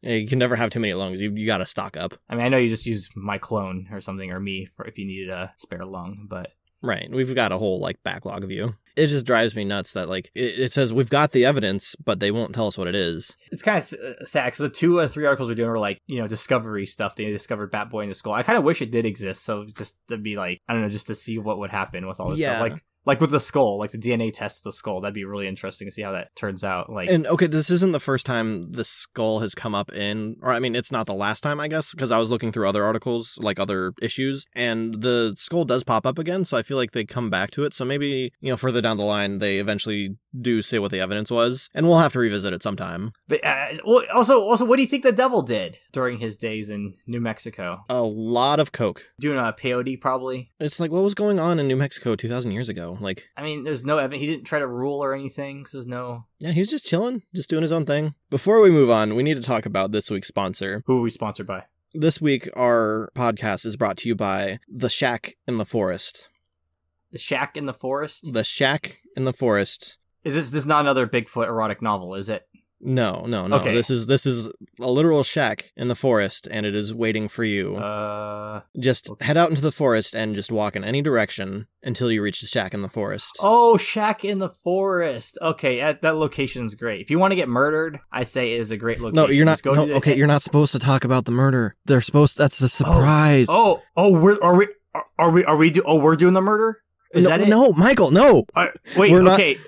[0.02, 1.20] yeah, you can never have too many lungs.
[1.20, 2.14] You, you gotta stock up.
[2.28, 4.98] I mean, I know you just use my clone or something or me for if
[4.98, 7.08] you needed a spare lung, but Right.
[7.10, 8.76] We've got a whole, like, backlog of you.
[8.96, 12.18] It just drives me nuts that, like, it, it says we've got the evidence, but
[12.20, 13.36] they won't tell us what it is.
[13.52, 16.00] it's kind of uh, sad because the two or three articles we're doing were like
[16.08, 17.14] you know discovery stuff.
[17.14, 18.32] They discovered Bat Boy in the skull.
[18.32, 20.88] I kind of wish it did exist, so just to be like I don't know,
[20.88, 22.58] just to see what would happen with all this Yeah.
[22.58, 22.70] stuff.
[22.72, 25.00] Like like with the skull, like the DNA test the skull.
[25.00, 26.92] That'd be really interesting to see how that turns out.
[26.92, 30.52] Like And okay, this isn't the first time the skull has come up in, or
[30.52, 32.84] I mean, it's not the last time, I guess, because I was looking through other
[32.84, 36.44] articles, like other issues, and the skull does pop up again.
[36.44, 37.72] So I feel like they come back to it.
[37.72, 41.30] So maybe you know, further down the line, they eventually do say what the evidence
[41.30, 43.12] was, and we'll have to revisit it sometime.
[43.28, 43.76] But uh,
[44.14, 47.84] also, also, what do you think the devil did during his days in New Mexico?
[47.88, 49.10] A lot of coke.
[49.20, 50.50] Doing a peyote, probably.
[50.60, 52.98] It's like what was going on in New Mexico two thousand years ago.
[53.00, 54.20] Like, I mean, there's no evidence.
[54.20, 55.66] He didn't try to rule or anything.
[55.66, 56.26] So there's no.
[56.40, 58.14] yeah, he was just chilling, just doing his own thing.
[58.30, 60.82] Before we move on, we need to talk about this week's sponsor.
[60.86, 61.64] Who are we sponsored by?
[61.94, 66.28] This week, our podcast is brought to you by The Shack in the Forest.
[67.12, 68.34] The Shack in the Forest.
[68.34, 69.97] The Shack in the Forest.
[70.24, 72.14] Is this this is not another Bigfoot erotic novel?
[72.14, 72.48] Is it?
[72.80, 73.56] No, no, no.
[73.56, 73.74] Okay.
[73.74, 74.48] This is this is
[74.80, 77.76] a literal shack in the forest, and it is waiting for you.
[77.76, 78.60] Uh.
[78.78, 79.24] just okay.
[79.24, 82.46] head out into the forest and just walk in any direction until you reach the
[82.46, 83.36] shack in the forest.
[83.40, 85.38] Oh, Shack in the Forest.
[85.42, 87.00] Okay, that, that location's great.
[87.00, 89.26] If you want to get murdered, I say it is a great location.
[89.26, 89.60] no, you're not.
[89.64, 91.74] No, the- okay, you're not supposed to talk about the murder.
[91.86, 92.38] They're supposed.
[92.38, 93.48] That's a surprise.
[93.50, 95.82] Oh, oh, we're are we are, are we are we do?
[95.84, 96.78] Oh, we're doing the murder.
[97.18, 97.48] Is no, that it?
[97.48, 98.44] no, Michael, no.
[98.54, 99.58] Uh, wait, We're not- okay.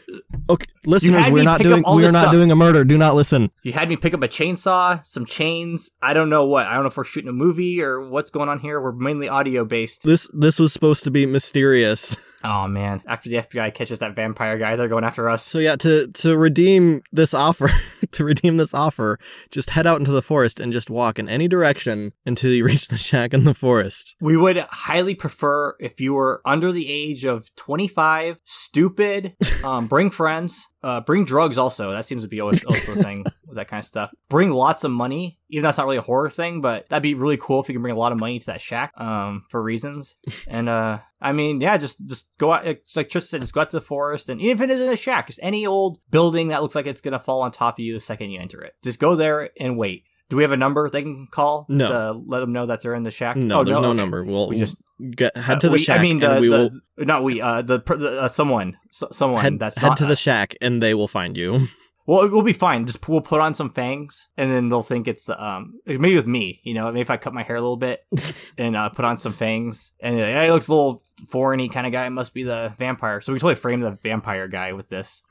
[0.49, 1.85] Okay, listeners, we're not doing.
[1.87, 2.33] We're not stuff.
[2.33, 2.83] doing a murder.
[2.85, 3.53] Do not listen.
[3.63, 5.93] You had me pick up a chainsaw, some chains.
[6.03, 6.67] I don't know what.
[6.67, 8.81] I don't know if we're shooting a movie or what's going on here.
[8.81, 10.03] We're mainly audio based.
[10.03, 12.17] This this was supposed to be mysterious.
[12.43, 13.03] Oh man!
[13.07, 15.43] After the FBI catches that vampire guy, they're going after us.
[15.45, 17.69] So yeah, to to redeem this offer,
[18.13, 19.19] to redeem this offer,
[19.51, 22.89] just head out into the forest and just walk in any direction until you reach
[22.89, 24.17] the shack in the forest.
[24.21, 30.11] We would highly prefer if you were under the age of 25, stupid, um, bring
[30.11, 31.91] friends, uh, bring drugs also.
[31.93, 34.13] That seems to be always also a thing with that kind of stuff.
[34.29, 35.39] Bring lots of money.
[35.51, 37.75] Even though that's not really a horror thing, but that'd be really cool if you
[37.75, 40.17] can bring a lot of money to that shack, um, for reasons.
[40.49, 43.61] And, uh, I mean, yeah, just, just go out, it's like Tristan said, just go
[43.61, 46.49] out to the forest and even if it isn't a shack, just any old building
[46.49, 48.75] that looks like it's gonna fall on top of you the second you enter it.
[48.83, 50.05] Just go there and wait.
[50.31, 51.67] Do we have a number they can call?
[51.69, 51.89] No.
[51.91, 53.37] To let them know that they're in the shack?
[53.37, 53.97] No, Oh, there's no okay.
[53.97, 54.25] number.
[54.25, 54.81] We'll We just
[55.15, 56.01] get head to uh, the we- shack.
[56.01, 59.09] I mean, the, and we will the not we, uh, the, the uh, someone, so,
[59.11, 61.67] someone head, that's head not to the shack, and they will find you.
[62.07, 62.87] Well, we'll be fine.
[62.87, 66.27] Just we'll put on some fangs, and then they'll think it's the um maybe with
[66.27, 68.05] me, you know, maybe if I cut my hair a little bit
[68.59, 71.87] and uh, put on some fangs, and uh, hey, he looks a little foreigny kind
[71.87, 72.07] of guy.
[72.07, 73.21] It Must be the vampire.
[73.21, 75.23] So we totally frame the vampire guy with this.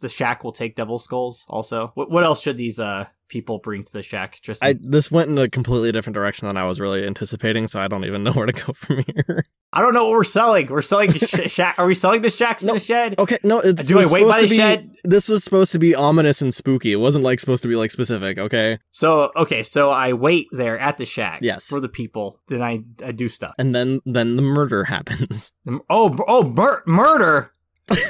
[0.00, 1.46] The shack will take devil skulls.
[1.48, 4.38] Also, what, what else should these uh people bring to the shack?
[4.42, 7.80] Just I this went in a completely different direction than I was really anticipating, so
[7.80, 9.44] I don't even know where to go from here.
[9.72, 10.68] I don't know what we're selling.
[10.68, 11.78] We're selling sh- shack.
[11.78, 13.18] Are we selling the shacks in the shed?
[13.18, 14.90] Okay, no, it's Do I wait by the be- shed?
[15.04, 16.92] This was supposed to be ominous and spooky.
[16.92, 18.38] It wasn't like supposed to be like specific.
[18.38, 21.40] Okay, So okay, so I wait there at the shack.
[21.42, 21.68] Yes.
[21.68, 22.40] For the people.
[22.48, 23.54] Then I, I do stuff.
[23.58, 25.52] and then then the murder happens.
[25.90, 27.52] Oh oh mur- murder.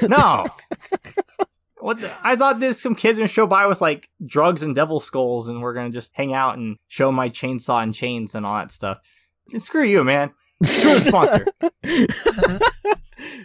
[0.09, 0.47] No.
[1.87, 4.99] What the- I thought there's some kids gonna show by with like drugs and devil
[4.99, 8.57] skulls, and we're gonna just hang out and show my chainsaw and chains and all
[8.57, 8.99] that stuff.
[9.53, 10.33] And Screw you, man.
[10.65, 11.47] Screw the sponsor.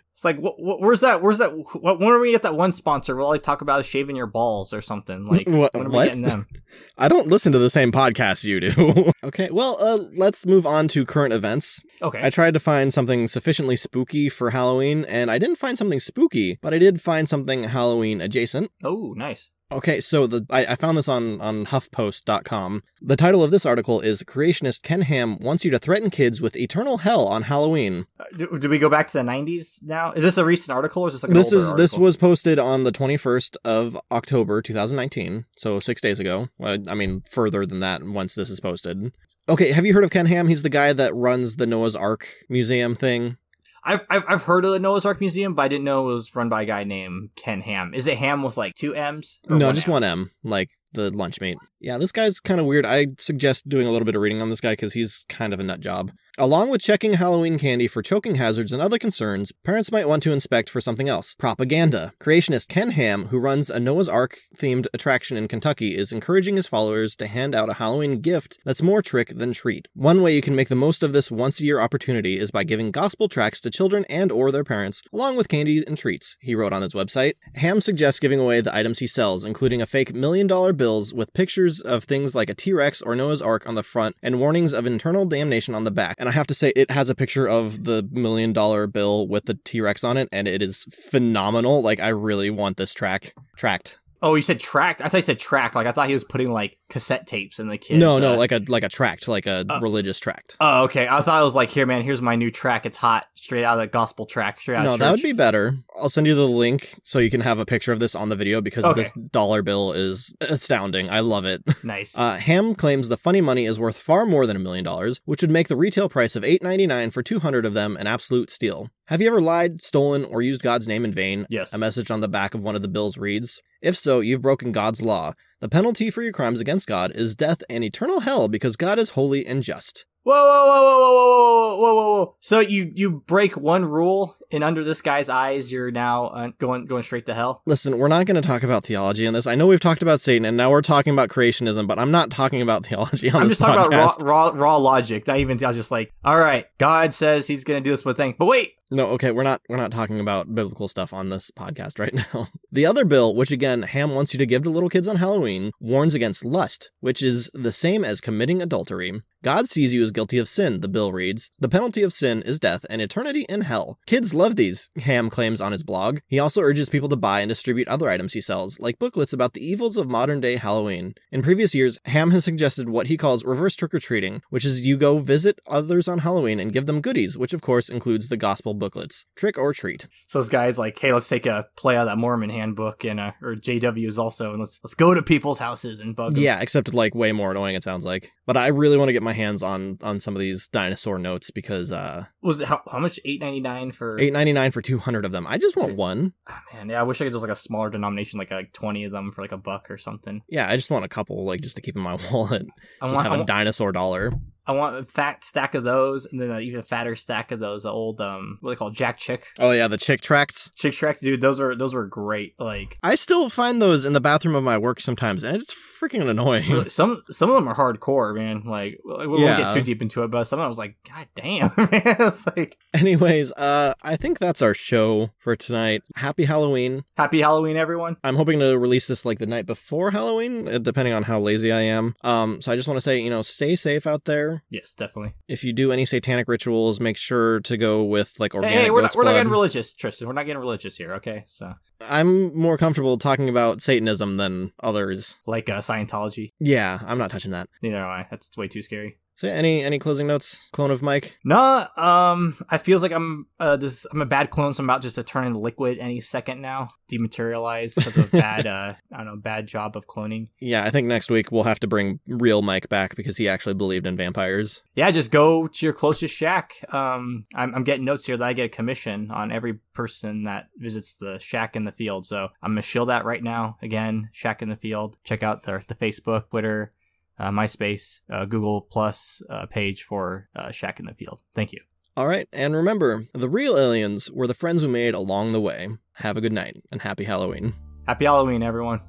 [0.21, 1.23] It's like, wh- wh- where's that?
[1.23, 1.49] Where's that?
[1.49, 3.19] Wh- when are we get that one sponsor?
[3.19, 5.25] All they talk about shaving your balls or something.
[5.25, 5.99] Like, What- when are what?
[6.03, 6.47] we getting them?
[6.99, 9.11] I don't listen to the same podcast you do.
[9.23, 11.83] okay, well, uh, let's move on to current events.
[12.03, 12.21] Okay.
[12.23, 16.59] I tried to find something sufficiently spooky for Halloween, and I didn't find something spooky,
[16.61, 18.69] but I did find something Halloween adjacent.
[18.83, 19.49] oh, nice.
[19.71, 22.83] Okay, so the I, I found this on on HuffPost.com.
[23.01, 26.57] The title of this article is "Creationist Ken Ham wants you to threaten kids with
[26.57, 30.11] eternal hell on Halloween." Uh, Do, do we go back to the 90s now?
[30.11, 32.83] Is this a recent article or is this like This is this was posted on
[32.83, 36.49] the 21st of October 2019, so 6 days ago.
[36.57, 39.13] Well, I mean further than that once this is posted.
[39.47, 40.47] Okay, have you heard of Ken Ham?
[40.47, 43.37] He's the guy that runs the Noah's Ark museum thing.
[43.83, 46.35] I've, I've I've heard of the Noah's Ark Museum, but I didn't know it was
[46.35, 47.93] run by a guy named Ken Ham.
[47.93, 49.39] Is it Ham with like two M's?
[49.49, 49.91] No, just M?
[49.91, 51.57] one M, like the lunch meat.
[51.79, 52.85] Yeah, this guy's kind of weird.
[52.85, 55.59] I suggest doing a little bit of reading on this guy because he's kind of
[55.59, 56.11] a nut job.
[56.37, 60.31] Along with checking Halloween candy for choking hazards and other concerns, parents might want to
[60.31, 61.35] inspect for something else.
[61.37, 62.13] Propaganda.
[62.21, 66.69] Creationist Ken Ham, who runs a Noah's Ark themed attraction in Kentucky, is encouraging his
[66.69, 69.87] followers to hand out a Halloween gift that's more trick than treat.
[69.93, 73.27] One way you can make the most of this once-a-year opportunity is by giving gospel
[73.27, 76.81] tracts to children and or their parents, along with candy and treats, he wrote on
[76.81, 77.33] his website.
[77.55, 81.79] Ham suggests giving away the items he sells, including a fake million-dollar bills with pictures
[81.79, 85.27] of things like a T-Rex or Noah's Ark on the front and warnings of internal
[85.27, 86.15] damnation on the back.
[86.17, 89.53] And I have to say, it has a picture of the million-dollar bill with the
[89.53, 91.83] T-Rex on it, and it is phenomenal.
[91.83, 93.99] Like, I really want this track tracked.
[94.23, 95.01] Oh, you said tracked.
[95.01, 95.73] I thought you said track.
[95.75, 97.99] Like I thought he was putting like cassette tapes in the kids.
[97.99, 100.57] no, no, uh, like a like a tract, like a religious tract.
[100.59, 101.07] Oh, okay.
[101.07, 102.01] I thought it was like, here, man.
[102.03, 102.85] Here's my new track.
[102.85, 105.75] It's hot, straight out of the gospel track, straight out No, that would be better.
[105.99, 108.35] I'll send you the link so you can have a picture of this on the
[108.35, 109.01] video because Okay.
[109.01, 111.09] this dollar bill is astounding.
[111.09, 111.63] I love it.
[111.83, 112.17] nice.
[112.17, 115.41] Uh, Ham claims the funny money is worth far more than a million dollars, which
[115.41, 118.89] would make the retail price of $8.99 for 200 of them an absolute steal.
[119.07, 121.45] Have you ever lied, stolen, or used God's name in vain?
[121.49, 121.73] Yes.
[121.73, 124.71] A message on the back of one of the bills reads If so, you've broken
[124.71, 125.33] God's law.
[125.59, 129.11] The penalty for your crimes against God is death and eternal hell because God is
[129.11, 132.35] holy and just whoa, whoa, whoa, whoa, whoa, whoa, whoa, whoa.
[132.39, 136.85] So you you break one rule, and under this guy's eyes, you're now uh, going
[136.85, 137.61] going straight to hell.
[137.65, 139.47] Listen, we're not going to talk about theology in this.
[139.47, 142.29] I know we've talked about Satan, and now we're talking about creationism, but I'm not
[142.31, 143.61] talking about theology on I'm this.
[143.61, 144.21] I'm just talking podcast.
[144.21, 145.27] about raw, raw raw logic.
[145.27, 148.05] Not even I was just like, all right, God says He's going to do this
[148.05, 148.73] one thing, but wait.
[148.91, 152.47] No, okay, we're not we're not talking about biblical stuff on this podcast right now.
[152.71, 155.71] The other bill, which again Ham wants you to give to little kids on Halloween,
[155.79, 159.21] warns against lust, which is the same as committing adultery.
[159.43, 161.51] God sees you as guilty of sin, the bill reads.
[161.59, 163.97] The penalty of sin is death and eternity in hell.
[164.05, 166.19] Kids love these, Ham claims on his blog.
[166.27, 169.53] He also urges people to buy and distribute other items he sells, like booklets about
[169.53, 171.15] the evils of modern day Halloween.
[171.31, 174.85] In previous years, Ham has suggested what he calls reverse trick or treating, which is
[174.85, 178.37] you go visit others on Halloween and give them goodies, which of course includes the
[178.37, 179.25] gospel booklets.
[179.35, 180.07] Trick or treat.
[180.27, 183.19] so this guy's like, hey, let's take a play out of that Mormon handbook, and
[183.19, 186.43] uh, or JW's also, and let's let's go to people's houses and bug them.
[186.43, 188.31] Yeah, except like way more annoying it sounds like.
[188.47, 191.51] But I really want to get my hands on on some of these dinosaur notes
[191.51, 193.19] because uh Was it how, how much?
[193.23, 194.17] Eight ninety nine for?
[194.17, 195.45] 8.99 for 200 of them.
[195.47, 196.33] I just want one.
[196.49, 199.03] Ah, man, yeah, I wish I could just like a smaller denomination, like like twenty
[199.03, 200.41] of them for like a buck or something.
[200.49, 202.63] Yeah, I just want a couple like just to keep in my wallet.
[203.01, 204.31] I Just want, have I a want, dinosaur dollar.
[204.67, 207.85] I want a fat stack of those, and then an even fatter stack of those
[207.85, 208.91] old um, what they call?
[208.91, 210.69] Jack Chick Oh yeah, the chick tracts.
[210.75, 211.41] Chick tracks, dude.
[211.41, 212.53] Those were those were great.
[212.59, 216.27] Like I still find those in the bathroom of my work sometimes and it's freaking
[216.27, 216.89] annoying.
[216.89, 218.63] some some of them are hardcore, man.
[218.65, 219.57] Like we won't Yeah.
[219.57, 221.89] get too deep into it, but some of them I was like, God damn, man.
[222.31, 226.03] It's like Anyways, uh I think that's our show for tonight.
[226.17, 227.03] Happy Halloween.
[227.17, 228.17] Happy Halloween, everyone.
[228.23, 231.71] I'm hoping to release this like the night before Halloween, uh, depending on how lazy
[231.71, 232.15] I am.
[232.23, 234.50] Um so I just want to say, you know, stay safe out there.
[234.69, 235.33] Yes, definitely.
[235.47, 238.89] If you do any satanic rituals, make sure to go with like Hey, organic hey,
[238.91, 240.27] we're not we're not getting religious, Tristan.
[240.27, 241.43] We're not getting religious here, okay?
[241.45, 241.73] So
[242.09, 245.37] I'm more comfortable talking about Satanism than others.
[245.45, 246.51] like uh, Scientology.
[246.59, 247.67] Yeah, I'm not touching that.
[247.81, 248.27] Neither am I.
[248.29, 249.17] That's way too scary.
[249.35, 251.37] So any any closing notes, clone of Mike?
[251.43, 255.01] No, um, I feels like I'm uh this I'm a bad clone, so I'm about
[255.01, 259.25] just to turn into liquid any second now, dematerialize because of bad uh I don't
[259.25, 260.49] know bad job of cloning.
[260.59, 263.73] Yeah, I think next week we'll have to bring real Mike back because he actually
[263.73, 264.83] believed in vampires.
[264.95, 266.73] Yeah, just go to your closest shack.
[266.93, 270.67] Um, I'm I'm getting notes here that I get a commission on every person that
[270.77, 273.77] visits the shack in the field, so I'm gonna shill that right now.
[273.81, 275.17] Again, shack in the field.
[275.23, 276.91] Check out the the Facebook, Twitter.
[277.39, 281.39] Uh, MySpace, uh, Google Plus uh, page for uh, Shack in the Field.
[281.55, 281.79] Thank you.
[282.15, 285.87] All right, and remember, the real aliens were the friends we made along the way.
[286.15, 287.73] Have a good night and happy Halloween.
[288.05, 288.99] Happy Halloween, everyone.